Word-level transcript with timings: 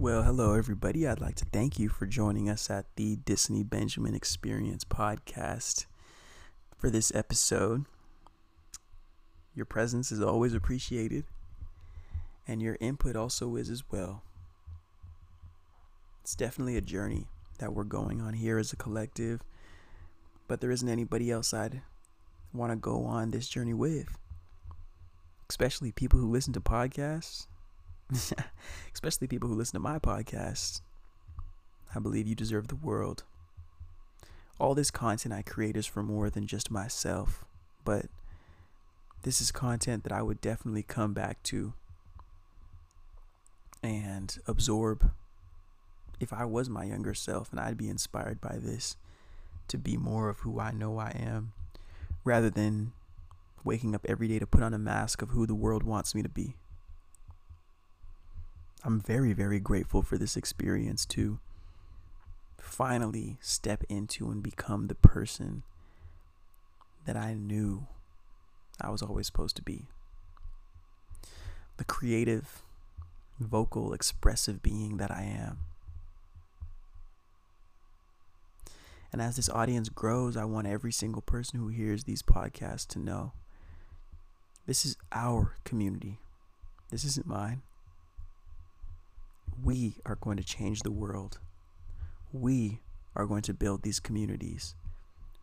Well, 0.00 0.22
hello, 0.22 0.54
everybody. 0.54 1.08
I'd 1.08 1.20
like 1.20 1.34
to 1.34 1.44
thank 1.46 1.76
you 1.76 1.88
for 1.88 2.06
joining 2.06 2.48
us 2.48 2.70
at 2.70 2.86
the 2.94 3.16
Disani 3.16 3.68
Benjamin 3.68 4.14
Experience 4.14 4.84
podcast 4.84 5.86
for 6.76 6.88
this 6.88 7.12
episode. 7.16 7.84
Your 9.56 9.66
presence 9.66 10.12
is 10.12 10.22
always 10.22 10.54
appreciated, 10.54 11.24
and 12.46 12.62
your 12.62 12.76
input 12.80 13.16
also 13.16 13.56
is 13.56 13.68
as 13.70 13.82
well. 13.90 14.22
It's 16.22 16.36
definitely 16.36 16.76
a 16.76 16.80
journey 16.80 17.26
that 17.58 17.72
we're 17.72 17.82
going 17.82 18.20
on 18.20 18.34
here 18.34 18.56
as 18.56 18.72
a 18.72 18.76
collective, 18.76 19.40
but 20.46 20.60
there 20.60 20.70
isn't 20.70 20.88
anybody 20.88 21.28
else 21.28 21.52
I'd 21.52 21.82
want 22.54 22.70
to 22.70 22.76
go 22.76 23.04
on 23.04 23.32
this 23.32 23.48
journey 23.48 23.74
with, 23.74 24.16
especially 25.50 25.90
people 25.90 26.20
who 26.20 26.30
listen 26.30 26.52
to 26.52 26.60
podcasts 26.60 27.48
especially 28.92 29.26
people 29.26 29.48
who 29.48 29.54
listen 29.54 29.74
to 29.74 29.80
my 29.80 29.98
podcast. 29.98 30.80
I 31.94 31.98
believe 31.98 32.26
you 32.26 32.34
deserve 32.34 32.68
the 32.68 32.76
world. 32.76 33.24
All 34.58 34.74
this 34.74 34.90
content 34.90 35.34
I 35.34 35.42
create 35.42 35.76
is 35.76 35.86
for 35.86 36.02
more 36.02 36.30
than 36.30 36.46
just 36.46 36.70
myself, 36.70 37.44
but 37.84 38.06
this 39.22 39.40
is 39.40 39.52
content 39.52 40.04
that 40.04 40.12
I 40.12 40.22
would 40.22 40.40
definitely 40.40 40.82
come 40.82 41.12
back 41.12 41.42
to 41.44 41.74
and 43.82 44.36
absorb 44.46 45.12
if 46.18 46.32
I 46.32 46.44
was 46.44 46.68
my 46.68 46.84
younger 46.84 47.14
self 47.14 47.50
and 47.52 47.60
I'd 47.60 47.76
be 47.76 47.88
inspired 47.88 48.40
by 48.40 48.56
this 48.60 48.96
to 49.68 49.78
be 49.78 49.96
more 49.96 50.28
of 50.28 50.40
who 50.40 50.58
I 50.58 50.72
know 50.72 50.98
I 50.98 51.10
am 51.10 51.52
rather 52.24 52.50
than 52.50 52.92
waking 53.64 53.94
up 53.94 54.04
every 54.08 54.28
day 54.28 54.38
to 54.38 54.46
put 54.46 54.62
on 54.62 54.74
a 54.74 54.78
mask 54.78 55.22
of 55.22 55.30
who 55.30 55.46
the 55.46 55.54
world 55.54 55.82
wants 55.82 56.14
me 56.14 56.22
to 56.22 56.28
be. 56.28 56.56
I'm 58.84 59.00
very, 59.00 59.32
very 59.32 59.58
grateful 59.60 60.02
for 60.02 60.16
this 60.16 60.36
experience 60.36 61.04
to 61.06 61.40
finally 62.58 63.38
step 63.40 63.82
into 63.88 64.30
and 64.30 64.42
become 64.42 64.86
the 64.86 64.94
person 64.94 65.62
that 67.06 67.16
I 67.16 67.34
knew 67.34 67.86
I 68.80 68.90
was 68.90 69.02
always 69.02 69.26
supposed 69.26 69.56
to 69.56 69.62
be. 69.62 69.86
The 71.78 71.84
creative, 71.84 72.62
vocal, 73.40 73.92
expressive 73.92 74.62
being 74.62 74.98
that 74.98 75.10
I 75.10 75.22
am. 75.22 75.58
And 79.12 79.22
as 79.22 79.36
this 79.36 79.48
audience 79.48 79.88
grows, 79.88 80.36
I 80.36 80.44
want 80.44 80.66
every 80.66 80.92
single 80.92 81.22
person 81.22 81.58
who 81.58 81.68
hears 81.68 82.04
these 82.04 82.22
podcasts 82.22 82.86
to 82.88 82.98
know 82.98 83.32
this 84.66 84.84
is 84.84 84.96
our 85.12 85.54
community. 85.64 86.18
This 86.90 87.04
isn't 87.04 87.26
mine. 87.26 87.62
We 89.62 89.96
are 90.06 90.16
going 90.16 90.36
to 90.36 90.44
change 90.44 90.80
the 90.80 90.90
world. 90.90 91.38
We 92.32 92.80
are 93.16 93.26
going 93.26 93.42
to 93.42 93.54
build 93.54 93.82
these 93.82 94.00
communities. 94.00 94.74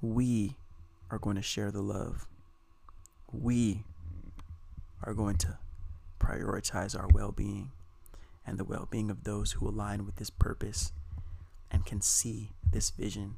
We 0.00 0.56
are 1.10 1.18
going 1.18 1.36
to 1.36 1.42
share 1.42 1.70
the 1.70 1.82
love. 1.82 2.26
We 3.32 3.84
are 5.02 5.14
going 5.14 5.36
to 5.38 5.58
prioritize 6.20 6.98
our 6.98 7.08
well 7.12 7.32
being 7.32 7.70
and 8.46 8.58
the 8.58 8.64
well 8.64 8.86
being 8.90 9.10
of 9.10 9.24
those 9.24 9.52
who 9.52 9.68
align 9.68 10.04
with 10.04 10.16
this 10.16 10.30
purpose 10.30 10.92
and 11.70 11.86
can 11.86 12.00
see 12.00 12.50
this 12.70 12.90
vision 12.90 13.36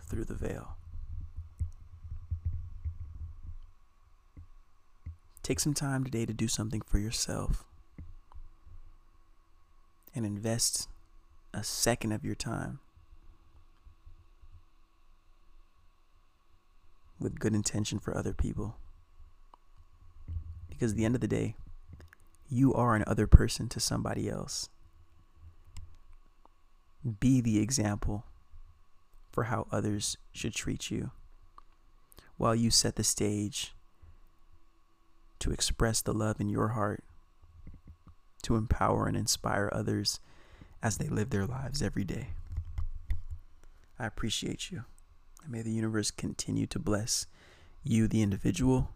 through 0.00 0.24
the 0.24 0.34
veil. 0.34 0.76
Take 5.42 5.60
some 5.60 5.74
time 5.74 6.04
today 6.04 6.26
to 6.26 6.32
do 6.32 6.48
something 6.48 6.82
for 6.82 6.98
yourself 6.98 7.64
and 10.18 10.26
invest 10.26 10.88
a 11.54 11.62
second 11.62 12.10
of 12.10 12.24
your 12.24 12.34
time 12.34 12.80
with 17.20 17.38
good 17.38 17.54
intention 17.54 18.00
for 18.00 18.16
other 18.16 18.34
people. 18.34 18.76
Because 20.68 20.90
at 20.90 20.96
the 20.96 21.04
end 21.04 21.14
of 21.14 21.20
the 21.20 21.28
day, 21.28 21.54
you 22.48 22.74
are 22.74 22.96
an 22.96 23.04
other 23.06 23.28
person 23.28 23.68
to 23.68 23.78
somebody 23.78 24.28
else. 24.28 24.68
Be 27.20 27.40
the 27.40 27.60
example 27.60 28.24
for 29.30 29.44
how 29.44 29.68
others 29.70 30.16
should 30.32 30.52
treat 30.52 30.90
you 30.90 31.12
while 32.36 32.56
you 32.56 32.72
set 32.72 32.96
the 32.96 33.04
stage 33.04 33.72
to 35.38 35.52
express 35.52 36.02
the 36.02 36.12
love 36.12 36.40
in 36.40 36.48
your 36.48 36.68
heart 36.68 37.04
to 38.42 38.56
empower 38.56 39.06
and 39.06 39.16
inspire 39.16 39.68
others 39.72 40.20
as 40.82 40.98
they 40.98 41.08
live 41.08 41.30
their 41.30 41.46
lives 41.46 41.82
every 41.82 42.04
day. 42.04 42.28
I 43.98 44.06
appreciate 44.06 44.70
you. 44.70 44.84
And 45.42 45.52
may 45.52 45.62
the 45.62 45.72
universe 45.72 46.10
continue 46.10 46.66
to 46.66 46.78
bless 46.78 47.26
you, 47.82 48.06
the 48.06 48.22
individual, 48.22 48.90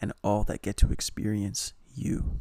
and 0.00 0.12
all 0.22 0.44
that 0.44 0.62
get 0.62 0.76
to 0.78 0.92
experience 0.92 1.72
you. 1.94 2.40